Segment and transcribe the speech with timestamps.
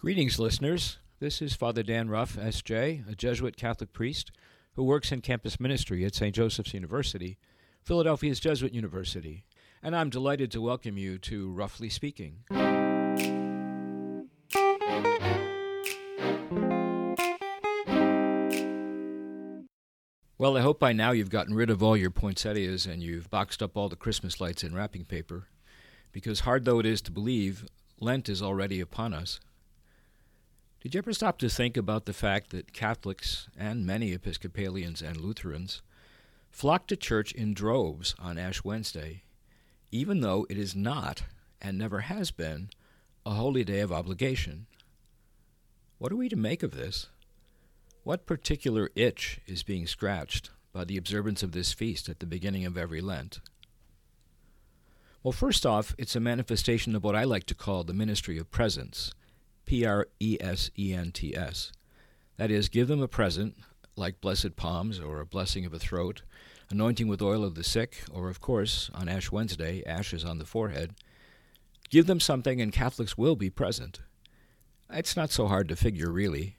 [0.00, 0.98] Greetings, listeners.
[1.18, 4.30] This is Father Dan Ruff, S.J., a Jesuit Catholic priest
[4.74, 6.32] who works in campus ministry at St.
[6.32, 7.36] Joseph's University,
[7.82, 9.42] Philadelphia's Jesuit University,
[9.82, 12.44] and I'm delighted to welcome you to Roughly Speaking.
[20.38, 23.64] Well, I hope by now you've gotten rid of all your poinsettias and you've boxed
[23.64, 25.48] up all the Christmas lights in wrapping paper,
[26.12, 27.66] because hard though it is to believe,
[27.98, 29.40] Lent is already upon us.
[30.80, 35.16] Did you ever stop to think about the fact that Catholics and many Episcopalians and
[35.16, 35.82] Lutherans
[36.52, 39.24] flock to church in droves on Ash Wednesday,
[39.90, 41.24] even though it is not,
[41.60, 42.70] and never has been,
[43.26, 44.66] a holy day of obligation?
[45.98, 47.08] What are we to make of this?
[48.04, 52.64] What particular itch is being scratched by the observance of this feast at the beginning
[52.64, 53.40] of every Lent?
[55.24, 58.52] Well, first off, it's a manifestation of what I like to call the ministry of
[58.52, 59.12] presence
[59.68, 61.72] P R E S E N T S.
[62.38, 63.54] That is, give them a present,
[63.96, 66.22] like blessed palms or a blessing of a throat,
[66.70, 70.46] anointing with oil of the sick, or, of course, on Ash Wednesday, ashes on the
[70.46, 70.94] forehead.
[71.90, 74.00] Give them something, and Catholics will be present.
[74.90, 76.56] It's not so hard to figure, really.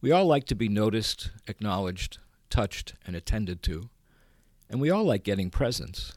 [0.00, 3.90] We all like to be noticed, acknowledged, touched, and attended to,
[4.68, 6.14] and we all like getting presents.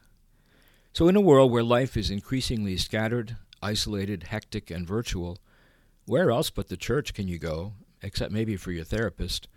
[0.94, 5.38] So, in a world where life is increasingly scattered, isolated, hectic, and virtual,
[6.06, 9.48] where else but the church can you go, except maybe for your therapist,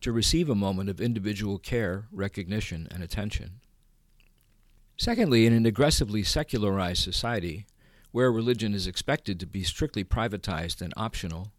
[0.00, 3.60] to receive a moment of individual care, recognition, and attention?
[4.96, 7.66] Secondly, in an aggressively secularized society,
[8.10, 11.52] where religion is expected to be strictly privatized and optional,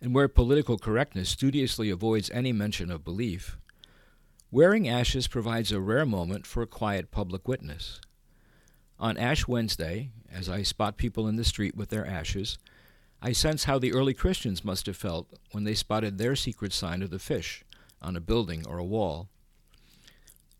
[0.00, 3.58] and where political correctness studiously avoids any mention of belief,
[4.50, 8.00] wearing ashes provides a rare moment for a quiet public witness.
[8.98, 12.58] On Ash Wednesday, as I spot people in the street with their ashes,
[13.22, 17.02] I sense how the early Christians must have felt when they spotted their secret sign
[17.02, 17.64] of the fish
[18.00, 19.28] on a building or a wall.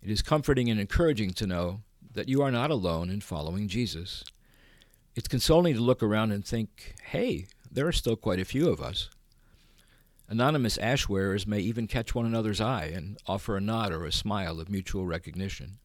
[0.03, 1.81] It is comforting and encouraging to know
[2.12, 4.25] that you are not alone in following Jesus.
[5.15, 8.81] It's consoling to look around and think, hey, there are still quite a few of
[8.81, 9.09] us.
[10.28, 14.12] Anonymous ash wearers may even catch one another's eye and offer a nod or a
[14.12, 15.78] smile of mutual recognition.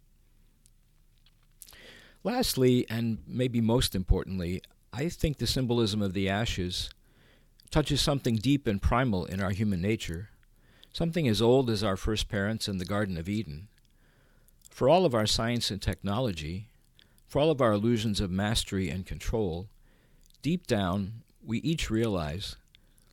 [2.24, 4.62] Lastly, and maybe most importantly,
[4.97, 6.89] I think the symbolism of the ashes
[7.69, 10.29] touches something deep and primal in our human nature,
[10.94, 13.67] something as old as our first parents in the Garden of Eden.
[14.69, 16.69] For all of our science and technology,
[17.28, 19.67] for all of our illusions of mastery and control,
[20.41, 22.56] deep down we each realize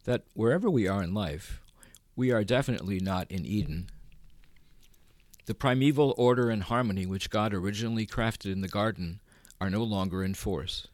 [0.04, 1.60] that wherever we are in life,
[2.14, 3.90] we are definitely not in Eden.
[5.46, 9.18] The primeval order and harmony which God originally crafted in the garden
[9.60, 10.86] are no longer in force.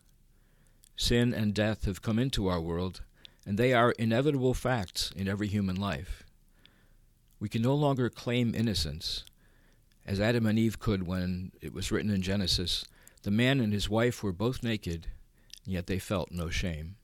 [1.00, 3.02] Sin and death have come into our world,
[3.46, 6.24] and they are inevitable facts in every human life.
[7.38, 9.24] We can no longer claim innocence,
[10.04, 12.84] as Adam and Eve could when it was written in Genesis
[13.22, 15.06] the man and his wife were both naked,
[15.64, 16.96] yet they felt no shame.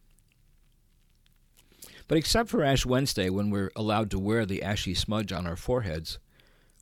[2.09, 5.57] But except for Ash Wednesday, when we're allowed to wear the ashy smudge on our
[5.57, 6.19] foreheads,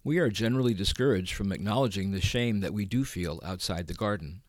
[0.03, 4.41] we are generally discouraged from acknowledging the shame that we do feel outside the garden.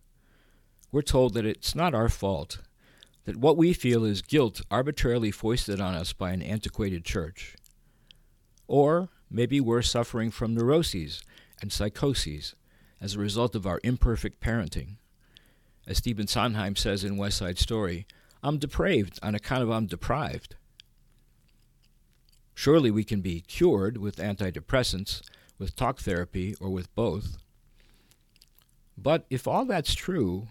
[0.93, 2.59] We're told that it's not our fault,
[3.25, 7.55] that what we feel is guilt arbitrarily foisted on us by an antiquated church.
[8.67, 11.23] Or maybe we're suffering from neuroses
[11.59, 12.53] and psychoses
[13.01, 14.97] as a result of our imperfect parenting.
[15.87, 18.05] As Stephen Sondheim says in West Side Story,
[18.43, 20.57] I'm depraved on account of I'm deprived.
[22.53, 25.23] Surely we can be cured with antidepressants,
[25.57, 27.37] with talk therapy, or with both.
[28.95, 30.49] But if all that's true,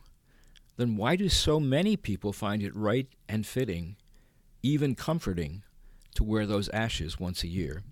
[0.77, 3.97] then why do so many people find it right and fitting,
[4.62, 5.62] even comforting,
[6.15, 7.83] to wear those ashes once a year?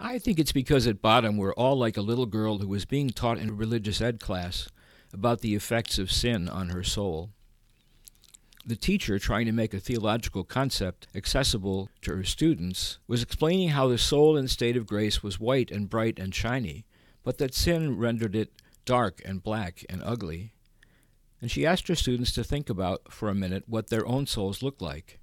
[0.00, 3.10] I think it's because at bottom we're all like a little girl who was being
[3.10, 4.68] taught in a religious ed class
[5.12, 7.30] about the effects of sin on her soul
[8.66, 13.88] the teacher, trying to make a theological concept accessible to her students, was explaining how
[13.88, 16.86] the soul in state of grace was white and bright and shiny,
[17.22, 18.52] but that sin rendered it
[18.84, 20.52] dark and black and ugly.
[21.40, 24.62] And she asked her students to think about for a minute what their own souls
[24.62, 25.20] looked like.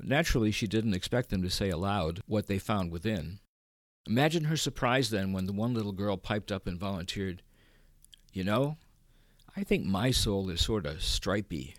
[0.00, 3.40] Naturally, she didn't expect them to say aloud what they found within.
[4.06, 7.42] Imagine her surprise then when the one little girl piped up and volunteered,
[8.32, 8.76] You know,
[9.56, 11.74] I think my soul is sort of stripy.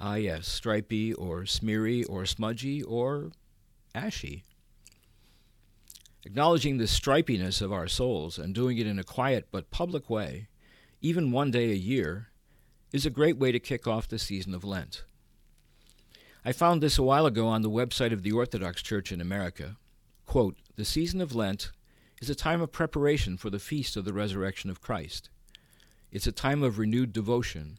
[0.00, 3.30] Ah, yes, stripy or smeary or smudgy or
[3.94, 4.44] ashy.
[6.26, 10.48] Acknowledging the stripiness of our souls and doing it in a quiet but public way,
[11.00, 12.30] even one day a year,
[12.92, 15.04] is a great way to kick off the season of Lent.
[16.44, 19.76] I found this a while ago on the website of the Orthodox Church in America.
[20.26, 21.70] Quote, the season of Lent
[22.20, 25.30] is a time of preparation for the feast of the resurrection of Christ.
[26.10, 27.78] It's a time of renewed devotion,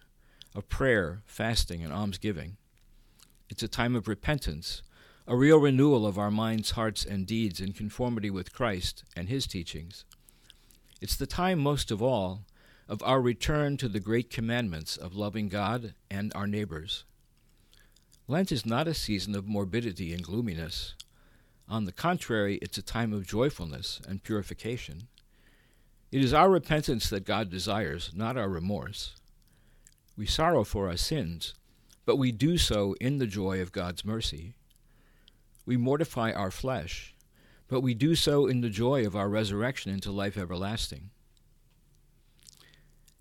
[0.56, 2.56] of prayer, fasting, and almsgiving.
[3.50, 4.84] It's a time of repentance,
[5.30, 9.46] a real renewal of our minds, hearts, and deeds in conformity with Christ and His
[9.46, 10.06] teachings.
[11.02, 12.46] It's the time, most of all,
[12.88, 17.04] of our return to the great commandments of loving God and our neighbors.
[18.30, 20.94] Lent is not a season of morbidity and gloominess.
[21.68, 25.10] On the contrary, it's a time of joyfulness and purification.
[26.10, 29.16] It is our repentance that God desires, not our remorse.
[30.16, 31.54] We sorrow for our sins,
[32.06, 34.54] but we do so in the joy of God's mercy.
[35.68, 37.14] We mortify our flesh,
[37.68, 41.10] but we do so in the joy of our resurrection into life everlasting.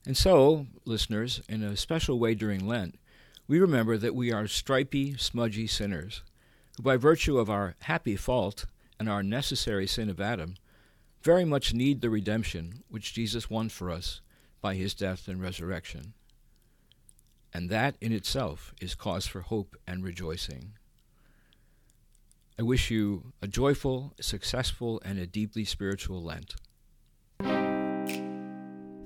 [0.06, 3.00] And so, listeners, in a special way during Lent,
[3.48, 6.22] we remember that we are stripy, smudgy sinners
[6.76, 8.66] who, by virtue of our happy fault
[9.00, 10.54] and our necessary sin of Adam,
[11.22, 14.20] very much need the redemption which Jesus won for us
[14.60, 16.14] by his death and resurrection.
[17.52, 20.74] And that in itself is cause for hope and rejoicing.
[22.58, 26.54] I wish you a joyful, successful, and a deeply spiritual Lent.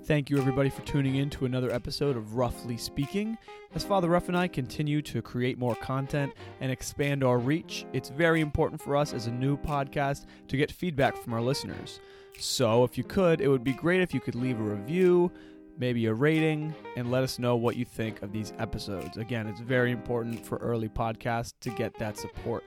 [0.04, 3.36] Thank you, everybody, for tuning in to another episode of Roughly Speaking.
[3.74, 8.10] As Father Ruff and I continue to create more content and expand our reach, it's
[8.10, 11.98] very important for us as a new podcast to get feedback from our listeners.
[12.38, 15.32] So, if you could, it would be great if you could leave a review,
[15.76, 19.16] maybe a rating, and let us know what you think of these episodes.
[19.16, 22.62] Again, it's very important for early podcasts to get that support.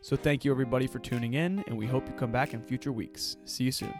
[0.00, 2.92] So, thank you, everybody, for tuning in, and we hope you come back in future
[2.92, 3.36] weeks.
[3.44, 3.94] See you soon.